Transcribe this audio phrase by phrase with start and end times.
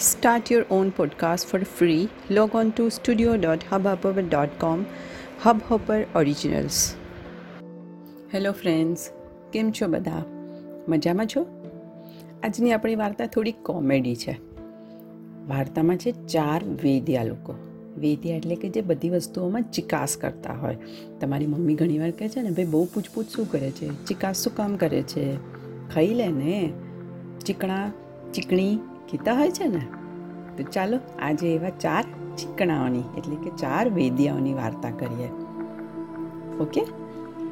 [0.00, 2.02] Start your own podcast for free.
[2.30, 4.78] Log on to studio.hubhopper.com.
[5.46, 6.94] Hubhopper Originals.
[8.34, 9.10] Hello friends
[9.52, 10.24] કેમ છો બધા?
[10.88, 11.46] મજામાં છો?
[12.42, 14.38] આજની આપણી વાર્તા થોડી કોમેડી છે.
[15.48, 17.54] વાર્તામાં છે ચાર વેદ્યા લોકો.
[17.98, 20.78] વેદ્યા એટલે કે જે બધી વસ્તુઓમાં ચિકાસ કરતા હોય.
[21.20, 24.04] તમારી મમ્મી ઘણીવાર કહે છે ને, ભાઈ, બહુ પૂછપૂછ શું કરે છે?
[24.04, 25.36] ચિકાસ શું કામ કરે છે?
[25.94, 26.72] ખાઈ લે ને.
[27.46, 27.92] ચીકણા,
[28.34, 28.78] ચીકણી
[29.10, 29.88] કીતા હોય છે ને,
[30.56, 32.04] તો ચાલો આજે એવા ચાર
[32.36, 35.28] ચીકણાઓની, એટલે કે ચાર વેદ્યાઓની વાર્તા કરીએ.
[36.60, 36.80] ઓકે?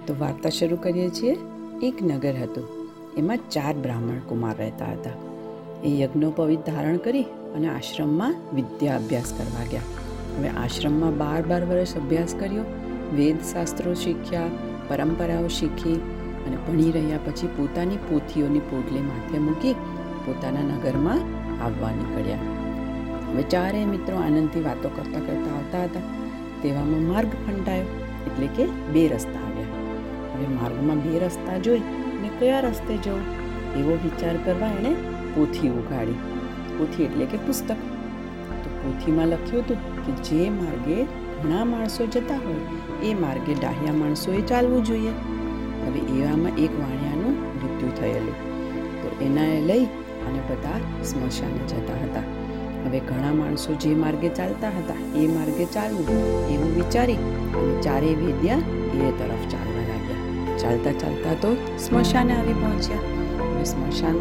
[0.06, 1.36] તો વાર્તા શરૂ કરીએ છીએ.
[1.82, 2.64] એક નગર હતું.
[3.16, 5.10] એમાં ચાર બ્રાહ્મણ કુમાર રહેતા હતા.
[5.84, 9.80] એ યજ્ઞોપવિત ધારણ કરી અને આશ્રમમાં વિદ્યા અભ્યાસ કરવા ગયા.
[10.38, 12.62] હવે આશ્રમમાં બાર બાર વર્ષ અભ્યાસ કર્યો.
[13.16, 14.46] વેદ શાસ્ત્રો શીખ્યા,
[14.88, 15.94] પરંપરાઓ શીખી
[16.46, 19.72] અને ભણી રહ્યા પછી પોતાની પોથીઓની પોટલી માથે મૂકી
[20.26, 22.46] પોતાના નગરમાં આવવા નીકળ્યા.
[23.28, 26.06] હવે ચારેય મિત્રો આનંદથી વાતો કરતા કરતા આવતા હતા.
[26.62, 27.88] તેવામાં માર્ગ ફંટાયો
[28.28, 29.84] એટલે કે બે રસ્તા આવ્યા.
[30.32, 31.84] હવે માર્ગમાં બે રસ્તા જોઈ
[32.22, 33.24] ને કયા રસ્તે જવું,
[33.80, 34.92] એવો વિચાર કરવા એણે
[35.34, 36.18] પોથી ઉગાડી
[36.78, 37.78] પોથી એટલે કે પુસ્તક.
[38.62, 40.98] તો પોથીમાં લખ્યું હતું કે જે માર્ગે
[41.40, 42.62] ઘણા માણસો જતા હોય,
[43.08, 45.14] એ માર્ગે ડાહ્યા માણસોએ ચાલવું જોઈએ.
[45.82, 48.36] હવે એવામાં એક વાણિયાનું મૃત્યુ થયેલું.
[49.00, 49.84] તો એના લઈ
[50.28, 52.26] અને બધા સ્મશાને જતા હતા.
[52.84, 56.08] હવે ઘણા માણસો જે માર્ગે ચાલતા હતા, એ માર્ગે ચાલવું
[56.54, 57.18] એવું વિચારી
[57.54, 58.56] અને ચારે વેદ્યા
[59.08, 60.56] એ તરફ ચાલવા લાગ્યા.
[60.58, 63.04] ચાલતા ચાલતા તો સ્મશાને આવી પહોંચ્યા.
[63.42, 64.18] હવે સ્મશાન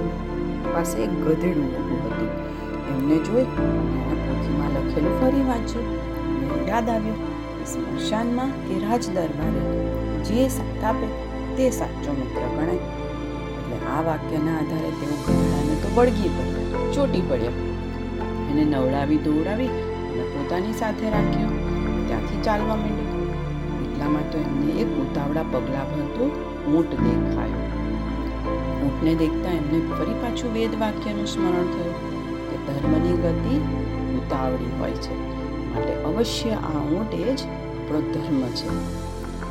[0.73, 2.31] પાસે એક ગધેડું ઊભું હતું.
[2.91, 5.87] એમને જોઈ એના પોથીમાં લખેલું ફરી વાંચ્યું.
[6.67, 7.19] યાદ આવ્યું
[7.65, 9.61] સ્મશાનમાં કે રાજ દરબારે
[10.29, 11.07] જે સાથ આપે
[11.57, 12.79] તે સાચો મિત્ર ગણાય.
[13.59, 15.46] એટલે આ વાક્યના આધારે તેઓ
[15.97, 17.49] તો પડ્યો, ચોટી પડ્યો.
[18.51, 21.49] એને નવડાવી દોડાવી અને પોતાની સાથે રાખ્યો.
[22.07, 23.35] ત્યાંથી ચાલવા માંડ્યો.
[23.83, 26.31] એટલામાં તો એમને એક ઉતાવળા પગલાં ભરતું
[26.75, 27.67] ઊંટ દેખાયું.
[28.83, 31.95] ઊંટને દેખતા એમને ફરી પાછું વેદ વાક્યનું સ્મરણ થયું
[32.49, 33.55] કે ધર્મની ગતિ
[34.17, 35.15] ઉતાવળી હોય છે.
[35.73, 38.67] માટે અવશ્ય આ ઊંટ એ જ આપણો ધર્મ છે.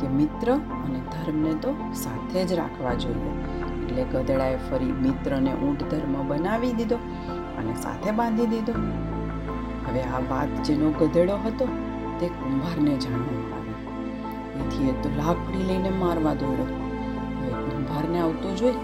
[0.00, 3.61] કે મિત્ર અને ધર્મને તો સાથે જ રાખવા જોઈએ.
[3.92, 6.98] એટલે ગધેડાએ ફરી મિત્રને ઊંટ ધર્મ બનાવી દીધો
[7.58, 8.74] અને સાથે બાંધી દીધો.
[9.86, 11.66] હવે આ વાત જેનો ગધેડો હતો
[12.20, 16.68] તે કુંભારને જાણવામાં આવી એથી એ તો લાકડી લઈને મારવા દોડ્યો.
[17.38, 18.78] હવે કુંભારને આવતો જોઈ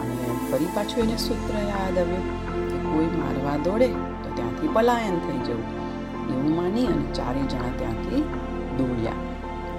[0.00, 2.26] અને ફરી પાછું એને સૂત્ર યાદ આવ્યું
[2.70, 3.88] કે કોઈ મારવા દોડે
[4.22, 5.66] તો ત્યાંથી પલાયન થઈ જવું.
[6.30, 8.24] એવું માની અને ચારેય જણા ત્યાંથી
[8.78, 9.20] દોડ્યા.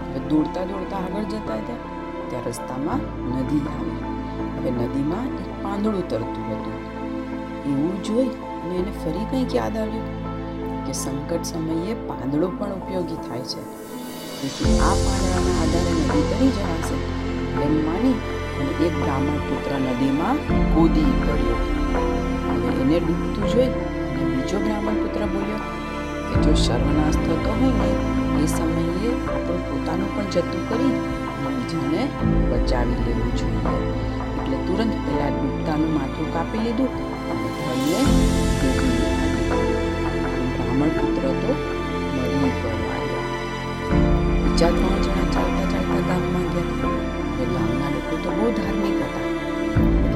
[0.05, 1.81] હવે દોડતા દોડતા આગળ જતા હતા.
[2.29, 3.01] ત્યાં રસ્તામાં
[3.33, 4.08] નદી આવી.
[4.59, 6.77] હવે નદીમાં એક પાંદડું તરતું હતું.
[7.71, 8.31] એવું જોઈ
[8.61, 10.09] અને એને ફરી કંઈક યાદ આવ્યું
[10.85, 13.61] કે સંકટ સમયે પાંદડો પણ ઉપયોગી થાય છે.
[14.39, 16.97] તેથી આ પાંદડાના આધારે નદી તરી જવાશે.
[17.65, 18.17] એમ માની
[18.59, 20.37] અને એક બ્રાહ્મણ પુત્ર નદીમાં
[20.73, 21.59] કૂદી પડ્યો.
[22.47, 23.69] હવે એને ડૂબતું જોઈ
[24.09, 25.61] અને બીજો બ્રાહ્મણ પુત્ર બોલ્યો
[26.27, 27.91] કે જો સર્વનાશ થતો હોય ને,
[28.43, 30.93] એ સમયે આપણે પોતાનું પણ જતું કરી
[31.35, 32.01] અને બીજાને
[32.49, 33.77] બચાવી લેવું જોઈએ.
[34.49, 36.91] એટલે તુરંત પેલા ડૂબતાનું માથું કાપી લીધું
[37.31, 37.99] અને ધનને
[40.55, 41.51] બ્રાહ્મણ પુત્ર તો
[42.13, 42.53] મરી
[44.41, 46.89] બીજા ત્રણ જણા ચાલતા ચાલતા ગામમાં ગયા.
[47.41, 49.27] એટલે ગામના લોકો તો બહુ ધાર્મિક હતા.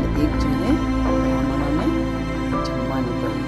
[0.01, 0.71] એટલે એક જણે
[1.05, 1.87] બ્રાહ્મણોને
[2.65, 3.41] જમવાનું કહ્યું.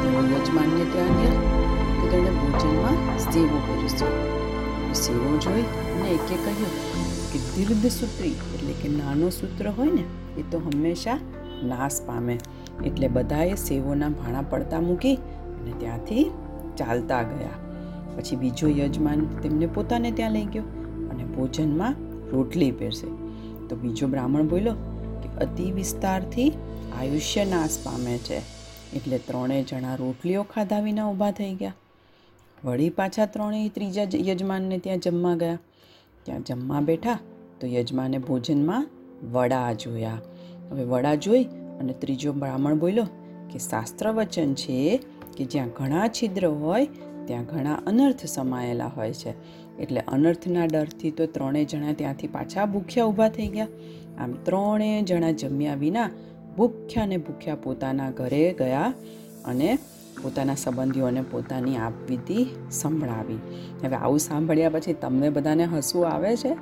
[0.00, 1.40] તેઓ યજમાનને ત્યાં ગયા
[1.98, 2.98] તો તેણે ભોજનમાં
[3.30, 3.90] સેવો કર્યું
[5.02, 5.64] સેવો જોઈ
[5.94, 6.74] અને એકે કહ્યું
[7.30, 10.04] કે દીર્ઘ સૂત્રી એટલે કે નાનો સૂત્ર હોય ને,
[10.40, 11.18] એ તો હંમેશા
[11.70, 12.34] નાશ પામે.
[12.88, 15.14] એટલે બધાએ સેવોના ભાણા પડતા મૂકી
[15.58, 16.24] અને ત્યાંથી
[16.80, 17.56] ચાલતા ગયા.
[18.16, 20.66] પછી બીજો યજમાન તેમને પોતાને ત્યાં લઈ ગયો
[21.12, 21.94] અને ભોજનમાં
[22.32, 23.08] રોટલી પહેરશે
[23.70, 24.76] તો બીજો બ્રાહ્મણ બોલ્યો
[25.22, 26.50] કે અતિ વિસ્તારથી
[26.98, 28.38] આયુષ્ય નાશ પામે છે.
[28.96, 31.76] એટલે ત્રણેય જણા રોટલીઓ ખાધા વિના ઊભા થઈ ગયા.
[32.66, 35.58] વળી પાછા ત્રણેય ત્રીજા યજમાનને ત્યાં જમવા ગયા.
[36.22, 37.18] ત્યાં જમવા બેઠા
[37.60, 38.88] તો યજમાને ભોજનમાં
[39.32, 40.20] વડા જોયા.
[40.70, 41.44] હવે વડા જોઈ
[41.80, 43.04] અને ત્રીજો બ્રાહ્મણ બોલ્યો
[43.52, 45.00] કે શાસ્ત્ર વચન છે
[45.36, 46.86] કે જ્યાં ઘણા છિદ્ર હોય,
[47.26, 49.34] ત્યાં ઘણા અનર્થ સમાયેલા હોય છે.
[49.78, 53.66] એટલે અનર્થના ડરથી તો ત્રણેય જણા ત્યાંથી પાછા ભૂખ્યા ઊભા થઈ ગયા.
[54.18, 56.10] આમ ત્રણેય જણા જમ્યા વિના
[56.56, 58.92] ભૂખ્યા ને ભૂખ્યા પોતાના ઘરે ગયા
[59.44, 59.78] અને
[60.22, 63.38] પોતાના સંબંધીઓને પોતાની આપવીતી સંભળાવી.
[63.84, 66.52] હવે આવું સાંભળ્યા પછી તમને બધાને હસવું આવે છે?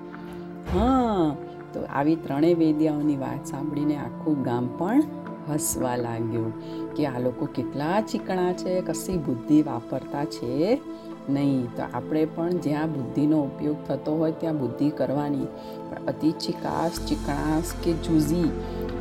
[0.72, 1.36] હા,
[1.72, 5.02] તો આવી ત્રણેય વેદ્યાઓની વાત સાંભળીને આખું ગામ પણ
[5.50, 6.52] હસવા લાગ્યું
[6.94, 10.80] કે આ લોકો કેટલા ચીકણા છે, કશી બુદ્ધિ વાપરતા છે
[11.28, 11.66] નહીં.
[11.76, 15.46] તો આપણે પણ જ્યાં બુદ્ધિનો ઉપયોગ થતો હોય ત્યાં બુદ્ધિ કરવાની.
[15.90, 18.50] પણ અતિ ચિકાસ, ચીકણાસ કે જૂઝી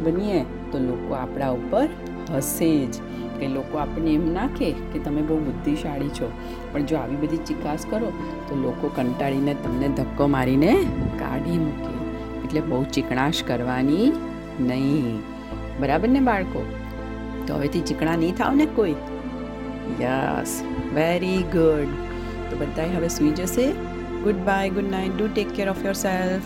[0.03, 1.87] બનીએ તો લોકો આપણા ઉપર
[2.31, 2.93] હસે જ.
[3.39, 6.31] કે લોકો આપણને એમ નાખે કે તમે બહુ બુદ્ધિશાળી છો.
[6.71, 8.11] પણ જો આવી બધી ચિકાસ કરો,
[8.49, 10.85] તો લોકો કંટાળીને તમને ધક્કો મારીને
[11.19, 12.03] કાઢી મૂકે.
[12.43, 14.11] એટલે બહુ ચીકણાશ કરવાની
[14.59, 15.19] નહીં.
[15.79, 16.65] બરાબર ને બાળકો?
[17.47, 18.95] તો હવેથી ચીકણા નહીં થાવ ને કોઈ?
[20.01, 20.63] Yes,
[20.95, 21.87] very good.
[22.51, 23.71] તો બધાય હવે સૂઈ જશે.
[24.35, 25.17] Goodbye, good night.
[25.17, 26.41] Do take care of yourself